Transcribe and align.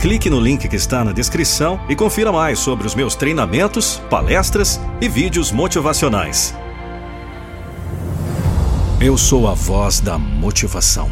Clique 0.00 0.30
no 0.30 0.38
link 0.38 0.68
que 0.68 0.76
está 0.76 1.02
na 1.02 1.10
descrição 1.10 1.80
e 1.88 1.96
confira 1.96 2.30
mais 2.30 2.60
sobre 2.60 2.86
os 2.86 2.94
meus 2.94 3.16
treinamentos, 3.16 4.00
palestras 4.08 4.80
e 5.00 5.08
vídeos 5.08 5.50
motivacionais. 5.50 6.54
Eu 9.00 9.18
sou 9.18 9.48
a 9.48 9.54
voz 9.54 9.98
da 9.98 10.16
motivação. 10.16 11.10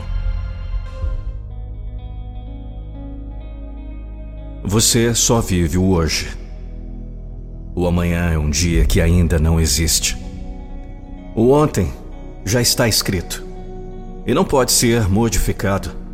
Você 4.63 5.13
só 5.17 5.41
vive 5.41 5.77
o 5.77 5.89
hoje. 5.89 6.37
O 7.75 7.89
amanhã 7.89 8.31
é 8.31 8.39
um 8.39 8.51
dia 8.51 8.87
que 8.87 9.01
ainda 9.01 9.37
não 9.37 9.59
existe. 9.59 10.17
O 11.35 11.51
ontem 11.51 11.93
já 12.45 12.61
está 12.61 12.87
escrito 12.87 13.45
e 14.25 14.33
não 14.33 14.45
pode 14.45 14.71
ser 14.71 15.09
modificado. 15.09 16.06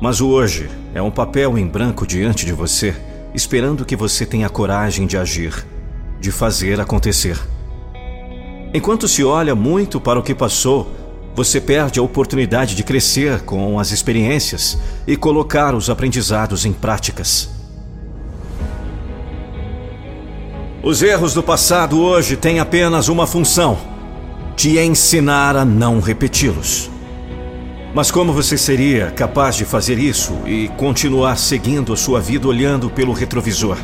Mas 0.00 0.18
o 0.20 0.28
hoje 0.28 0.70
é 0.94 1.02
um 1.02 1.10
papel 1.10 1.58
em 1.58 1.66
branco 1.66 2.06
diante 2.06 2.46
de 2.46 2.52
você, 2.52 2.96
esperando 3.34 3.84
que 3.84 3.94
você 3.94 4.24
tenha 4.24 4.48
coragem 4.48 5.06
de 5.06 5.18
agir, 5.18 5.66
de 6.18 6.32
fazer 6.32 6.80
acontecer. 6.80 7.38
Enquanto 8.72 9.06
se 9.06 9.22
olha 9.22 9.54
muito 9.54 10.00
para 10.00 10.18
o 10.18 10.22
que 10.22 10.34
passou, 10.34 10.90
você 11.34 11.60
perde 11.60 12.00
a 12.00 12.02
oportunidade 12.02 12.74
de 12.74 12.82
crescer 12.82 13.42
com 13.42 13.78
as 13.78 13.90
experiências 13.90 14.78
e 15.06 15.16
colocar 15.16 15.74
os 15.74 15.90
aprendizados 15.90 16.64
em 16.64 16.72
práticas. 16.72 17.50
Os 20.82 21.02
erros 21.02 21.34
do 21.34 21.42
passado 21.42 22.00
hoje 22.00 22.36
têm 22.36 22.58
apenas 22.58 23.08
uma 23.08 23.26
função: 23.26 23.76
te 24.56 24.78
ensinar 24.78 25.56
a 25.56 25.64
não 25.64 26.00
repeti-los. 26.00 26.90
Mas 27.92 28.10
como 28.10 28.32
você 28.32 28.56
seria 28.56 29.10
capaz 29.10 29.56
de 29.56 29.64
fazer 29.64 29.98
isso 29.98 30.32
e 30.46 30.68
continuar 30.76 31.36
seguindo 31.36 31.92
a 31.92 31.96
sua 31.96 32.20
vida 32.20 32.46
olhando 32.46 32.88
pelo 32.88 33.12
retrovisor? 33.12 33.76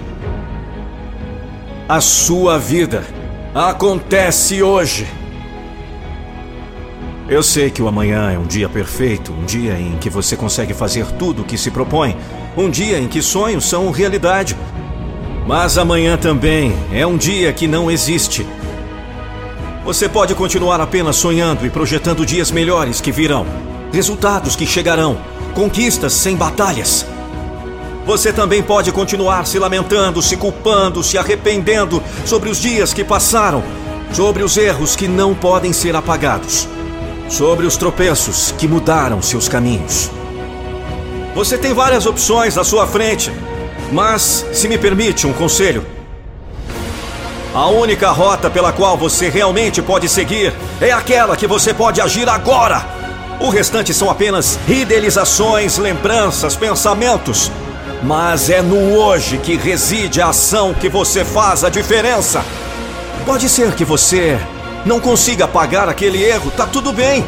A 1.88 2.00
sua 2.00 2.56
vida 2.56 3.04
acontece 3.52 4.62
hoje. 4.62 5.06
Eu 7.28 7.42
sei 7.42 7.68
que 7.68 7.82
o 7.82 7.88
amanhã 7.88 8.30
é 8.30 8.38
um 8.38 8.46
dia 8.46 8.68
perfeito, 8.68 9.32
um 9.32 9.44
dia 9.44 9.77
em 9.77 9.98
que 9.98 10.08
você 10.08 10.36
consegue 10.36 10.72
fazer 10.72 11.04
tudo 11.18 11.42
o 11.42 11.44
que 11.44 11.58
se 11.58 11.72
propõe, 11.72 12.16
um 12.56 12.70
dia 12.70 13.00
em 13.00 13.08
que 13.08 13.20
sonhos 13.20 13.68
são 13.68 13.90
realidade, 13.90 14.56
mas 15.48 15.77
amanhã 15.77 16.16
também 16.16 16.72
é 16.92 17.04
um 17.04 17.16
dia 17.16 17.52
que 17.52 17.66
não 17.66 17.90
existe. 17.90 18.46
Você 19.84 20.08
pode 20.08 20.32
continuar 20.36 20.80
apenas 20.80 21.16
sonhando 21.16 21.66
e 21.66 21.70
projetando 21.70 22.24
dias 22.24 22.52
melhores 22.52 23.00
que 23.00 23.10
virão, 23.10 23.44
resultados 23.97 24.55
que 24.55 24.66
chegarão, 24.66 25.16
conquistas 25.55 26.12
sem 26.12 26.36
batalhas. 26.36 27.06
Você 28.05 28.30
também 28.30 28.62
pode 28.62 28.92
continuar 28.92 29.47
se 29.47 29.58
lamentando, 29.58 30.20
se 30.20 30.36
culpando, 30.36 31.02
se 31.02 31.16
arrependendo 31.16 32.02
sobre 32.27 32.50
os 32.50 32.61
dias 32.61 32.92
que 32.92 33.02
passaram, 33.02 33.64
sobre 34.12 34.42
os 34.42 34.58
erros 34.58 34.94
que 34.94 35.08
não 35.08 35.34
podem 35.34 35.72
ser 35.72 35.97
apagados, 35.97 36.69
sobre 37.28 37.64
os 37.64 37.78
tropeços 37.78 38.55
que 38.58 38.69
mudaram 38.69 39.22
seus 39.22 39.48
caminhos. 39.48 40.11
Você 41.34 41.57
tem 41.57 41.73
várias 41.73 42.05
opções 42.05 42.58
à 42.58 42.63
sua 42.64 42.86
frente 42.86 43.33
mas, 43.92 44.45
se 44.52 44.68
me 44.68 44.77
permite 44.77 45.27
um 45.27 45.33
conselho, 45.33 45.86
a 47.55 47.68
única 47.68 48.11
rota 48.11 48.51
pela 48.51 48.73
qual 48.73 48.96
você 48.98 49.28
realmente 49.28 49.80
pode 49.80 50.08
seguir 50.08 50.52
é 50.80 50.90
aquela 50.90 51.36
que 51.36 51.46
você 51.46 51.73
pode 51.73 52.01
agir 52.01 52.28
agora. 52.28 52.95
O 53.39 53.51
restante 53.51 53.92
são 53.92 54.11
apenas 54.11 54.58
idealizações, 54.67 55.77
lembranças, 55.77 56.57
pensamentos. 56.57 57.51
Mas 58.02 58.48
é 58.48 58.63
no 58.63 58.95
hoje 58.95 59.39
que 59.39 59.57
reside 59.57 60.20
a 60.20 60.29
ação 60.29 60.73
que 60.74 60.89
você 60.89 61.24
faz 61.24 61.63
a 61.63 61.69
diferença. 61.69 62.45
Pode 63.25 63.48
ser 63.48 63.73
que 63.75 63.85
você 63.85 64.39
não 64.85 65.01
consiga 65.01 65.45
apagar 65.45 65.89
aquele 65.89 66.23
erro, 66.23 66.51
tá 66.51 66.67
tudo 66.67 66.92
bem. 66.92 67.25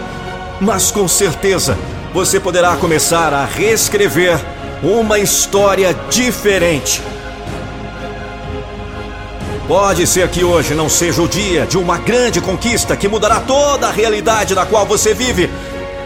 Mas 0.61 0.91
com 0.91 1.07
certeza 1.07 1.77
você 2.15 2.41
poderá 2.41 2.77
começar 2.77 3.35
a 3.35 3.45
reescrever 3.45 4.39
uma 4.83 5.19
história 5.19 5.95
diferente. 6.09 7.03
Pode 9.67 10.07
ser 10.07 10.29
que 10.29 10.43
hoje 10.43 10.75
não 10.75 10.89
seja 10.89 11.21
o 11.21 11.29
dia 11.29 11.67
de 11.67 11.77
uma 11.77 11.99
grande 11.99 12.41
conquista 12.41 12.97
que 12.97 13.07
mudará 13.07 13.41
toda 13.41 13.89
a 13.89 13.91
realidade 13.91 14.55
na 14.55 14.65
qual 14.65 14.87
você 14.87 15.13
vive, 15.13 15.51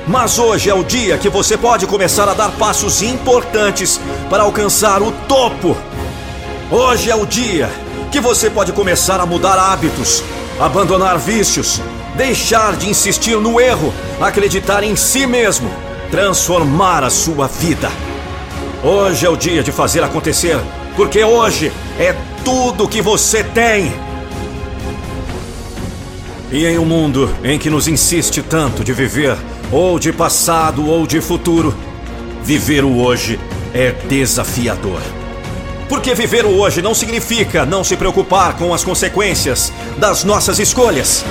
mas 0.06 0.38
hoje 0.38 0.68
é 0.68 0.74
o 0.74 0.82
dia 0.82 1.16
que 1.16 1.28
você 1.28 1.56
pode 1.56 1.86
começar 1.86 2.28
a 2.28 2.34
dar 2.34 2.50
passos 2.52 3.02
importantes 3.02 4.00
para 4.28 4.42
alcançar 4.42 5.00
o 5.00 5.12
topo. 5.28 5.76
Hoje 6.70 7.10
é 7.10 7.14
o 7.14 7.24
dia 7.24 7.70
que 8.10 8.20
você 8.20 8.50
pode 8.50 8.72
começar 8.72 9.20
a 9.20 9.26
mudar 9.26 9.58
hábitos, 9.58 10.22
abandonar 10.58 11.18
vícios, 11.18 11.80
deixar 12.16 12.76
de 12.76 12.88
insistir 12.88 13.36
no 13.36 13.60
erro, 13.60 13.92
acreditar 14.20 14.82
em 14.82 14.96
si 14.96 15.26
mesmo, 15.26 15.70
transformar 16.10 17.04
a 17.04 17.10
sua 17.10 17.46
vida. 17.46 17.90
Hoje 18.82 19.24
é 19.24 19.30
o 19.30 19.36
dia 19.36 19.62
de 19.62 19.70
fazer 19.70 20.02
acontecer, 20.02 20.58
porque 20.96 21.22
hoje 21.22 21.72
é 21.98 22.14
tudo 22.44 22.88
que 22.88 23.00
você 23.00 23.44
tem. 23.44 23.92
E 26.50 26.66
em 26.66 26.78
um 26.78 26.84
mundo 26.84 27.34
em 27.42 27.58
que 27.58 27.70
nos 27.70 27.88
insiste 27.88 28.42
tanto 28.42 28.84
de 28.84 28.92
viver, 28.92 29.38
ou 29.72 29.98
de 29.98 30.12
passado 30.12 30.86
ou 30.86 31.06
de 31.06 31.20
futuro, 31.20 31.74
viver 32.44 32.84
o 32.84 32.98
hoje 32.98 33.40
é 33.72 33.90
desafiador. 33.90 35.00
Porque 35.88 36.14
viver 36.14 36.44
o 36.44 36.58
hoje 36.58 36.82
não 36.82 36.94
significa 36.94 37.64
não 37.64 37.82
se 37.82 37.96
preocupar 37.96 38.56
com 38.56 38.74
as 38.74 38.84
consequências 38.84 39.72
das 39.96 40.24
nossas 40.24 40.58
escolhas. 40.58 41.24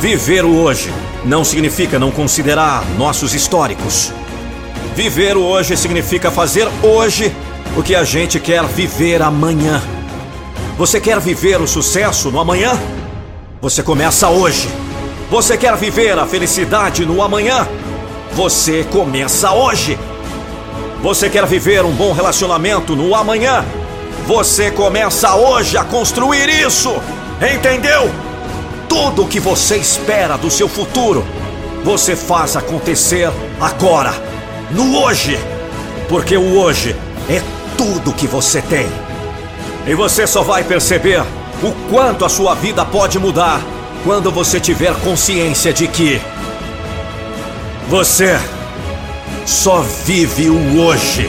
Viver 0.00 0.44
o 0.44 0.56
hoje 0.56 0.92
não 1.24 1.44
significa 1.44 1.98
não 1.98 2.10
considerar 2.10 2.84
nossos 2.96 3.34
históricos. 3.34 4.12
Viver 4.94 5.36
o 5.36 5.42
hoje 5.42 5.76
significa 5.76 6.30
fazer 6.30 6.68
hoje 6.82 7.32
o 7.76 7.82
que 7.82 7.94
a 7.94 8.04
gente 8.04 8.38
quer 8.38 8.64
viver 8.64 9.20
amanhã. 9.22 9.82
Você 10.76 11.00
quer 11.00 11.18
viver 11.20 11.60
o 11.60 11.66
sucesso 11.66 12.30
no 12.30 12.40
amanhã? 12.40 12.78
Você 13.60 13.82
começa 13.82 14.28
hoje. 14.28 14.68
Você 15.32 15.56
quer 15.56 15.74
viver 15.78 16.18
a 16.18 16.26
felicidade 16.26 17.06
no 17.06 17.22
amanhã? 17.22 17.66
Você 18.32 18.84
começa 18.84 19.50
hoje. 19.50 19.98
Você 21.02 21.30
quer 21.30 21.46
viver 21.46 21.86
um 21.86 21.90
bom 21.90 22.12
relacionamento 22.12 22.94
no 22.94 23.14
amanhã? 23.14 23.64
Você 24.26 24.70
começa 24.70 25.34
hoje 25.34 25.78
a 25.78 25.84
construir 25.84 26.50
isso. 26.50 26.94
Entendeu? 27.54 28.10
Tudo 28.86 29.22
o 29.22 29.26
que 29.26 29.40
você 29.40 29.78
espera 29.78 30.36
do 30.36 30.50
seu 30.50 30.68
futuro, 30.68 31.24
você 31.82 32.14
faz 32.14 32.54
acontecer 32.54 33.30
agora 33.58 34.12
no 34.70 34.98
hoje. 34.98 35.40
Porque 36.10 36.36
o 36.36 36.58
hoje 36.58 36.94
é 37.30 37.40
tudo 37.78 38.12
que 38.12 38.26
você 38.26 38.60
tem. 38.60 38.86
E 39.86 39.94
você 39.94 40.26
só 40.26 40.42
vai 40.42 40.62
perceber 40.62 41.22
o 41.62 41.72
quanto 41.90 42.22
a 42.22 42.28
sua 42.28 42.54
vida 42.54 42.84
pode 42.84 43.18
mudar 43.18 43.62
quando 44.04 44.30
você 44.30 44.58
tiver 44.58 44.94
consciência 45.00 45.72
de 45.72 45.86
que 45.86 46.20
você 47.88 48.38
só 49.46 49.80
vive 50.04 50.48
o 50.50 50.80
hoje. 50.80 51.28